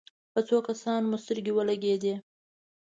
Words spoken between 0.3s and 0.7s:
په څو